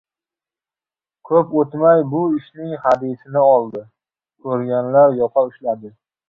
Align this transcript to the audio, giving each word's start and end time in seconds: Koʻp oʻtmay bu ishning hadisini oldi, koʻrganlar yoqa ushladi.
Koʻp 1.29 1.51
oʻtmay 1.63 2.01
bu 2.13 2.21
ishning 2.37 2.71
hadisini 2.87 3.43
oldi, 3.51 3.83
koʻrganlar 4.49 5.15
yoqa 5.21 5.47
ushladi. 5.53 5.95